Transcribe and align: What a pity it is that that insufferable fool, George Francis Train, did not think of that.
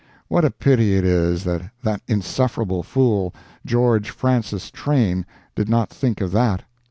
What 0.29 0.43
a 0.43 0.49
pity 0.49 0.95
it 0.95 1.05
is 1.05 1.43
that 1.43 1.61
that 1.83 2.01
insufferable 2.07 2.81
fool, 2.81 3.35
George 3.67 4.09
Francis 4.09 4.71
Train, 4.71 5.27
did 5.53 5.69
not 5.69 5.91
think 5.91 6.21
of 6.21 6.31
that. 6.31 6.63